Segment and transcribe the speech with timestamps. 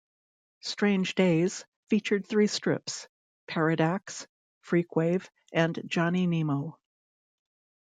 [0.61, 3.07] "Strange Days" featured three strips,
[3.47, 4.25] "Paradax",
[4.63, 6.79] "Freakwave", and "Johnny Nemo".